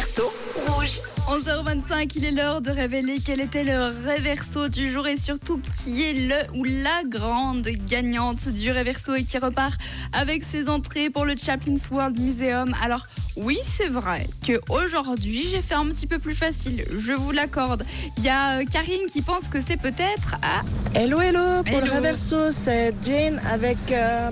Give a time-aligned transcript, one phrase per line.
[0.00, 0.32] réverso
[0.66, 1.00] rouge.
[1.28, 6.02] 11h25, il est l'heure de révéler quel était le réverso du jour et surtout qui
[6.02, 9.78] est le ou la grande gagnante du réverso et qui repart
[10.12, 12.74] avec ses entrées pour le Chaplin's World Museum.
[12.82, 17.30] Alors oui, c'est vrai que aujourd'hui j'ai fait un petit peu plus facile, je vous
[17.30, 17.84] l'accorde.
[18.16, 20.62] Il y a euh, Karine qui pense que c'est peut-être à
[20.98, 21.86] Hello, hello, pour Hello.
[21.86, 24.30] le reverso, c'est Jane avec euh.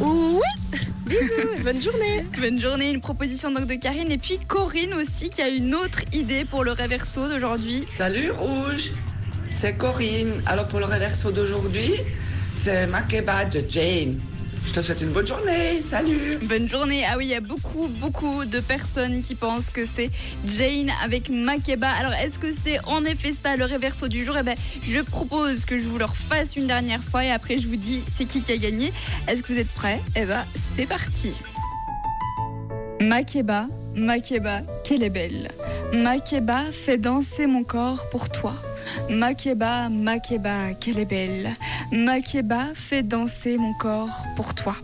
[0.00, 0.40] Oui,
[1.10, 2.24] bisous bonne journée.
[2.38, 6.02] Bonne journée, une proposition donc de Karine et puis Corinne aussi qui a une autre
[6.12, 7.84] idée pour le réverso d'aujourd'hui.
[7.88, 8.92] Salut Rouge,
[9.50, 10.32] c'est Corinne.
[10.46, 11.92] Alors pour le réverso d'aujourd'hui,
[12.54, 14.18] c'est Makeba de Jane.
[14.64, 17.02] Je te souhaite une bonne journée, salut Bonne journée.
[17.10, 20.10] Ah oui, il y a beaucoup, beaucoup de personnes qui pensent que c'est
[20.46, 21.88] Jane avec Makeba.
[21.88, 24.36] Alors, est-ce que c'est en effet ça le réverso du jour?
[24.38, 24.54] Eh ben,
[24.86, 28.02] je propose que je vous le refasse une dernière fois et après je vous dis
[28.06, 28.92] c'est qui qui a gagné.
[29.28, 30.00] Est-ce que vous êtes prêts?
[30.14, 30.44] Eh ben,
[30.76, 31.32] c'est parti.
[33.00, 35.50] Makeba, Makeba, qu'elle est belle.
[35.94, 38.54] Makeba fait danser mon corps pour toi.
[39.08, 41.50] Makeba, Makeba, qu'elle est belle.
[41.92, 44.74] Makeba fait danser mon corps pour toi.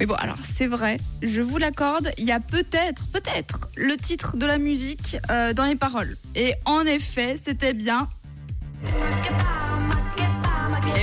[0.00, 4.36] Mais bon, alors c'est vrai, je vous l'accorde, il y a peut-être, peut-être le titre
[4.36, 6.16] de la musique euh, dans les paroles.
[6.34, 8.08] Et en effet, c'était bien.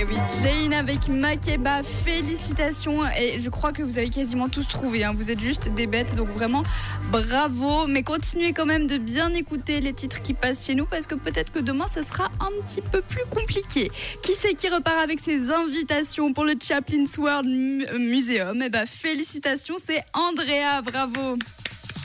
[0.01, 3.01] Eh oui, Jane avec Makeba, félicitations.
[3.19, 5.03] Et je crois que vous avez quasiment tous trouvé.
[5.03, 5.13] hein.
[5.13, 6.63] Vous êtes juste des bêtes, donc vraiment
[7.11, 7.85] bravo.
[7.87, 11.15] Mais continuez quand même de bien écouter les titres qui passent chez nous parce que
[11.15, 13.91] peut-être que demain, ça sera un petit peu plus compliqué.
[14.23, 18.61] Qui c'est qui repart avec ses invitations pour le Chaplin's World Mu- Museum?
[18.63, 21.35] Eh ben, félicitations, c'est Andrea, bravo.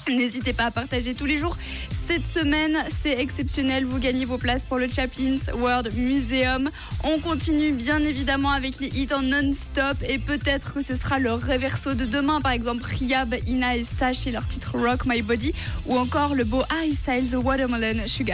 [0.09, 1.57] N'hésitez pas à partager tous les jours.
[2.07, 3.87] Cette semaine, c'est exceptionnel.
[3.87, 6.71] Vous gagnez vos places pour le Chaplin's World Museum.
[7.05, 11.33] On continue bien évidemment avec les hits en non-stop et peut-être que ce sera le
[11.33, 12.43] réverso de demain.
[12.43, 15.55] Par exemple, Riyab, Ina et Sash et leur titre Rock My Body
[15.87, 18.33] ou encore le beau Harry Styles Watermelon Sugar.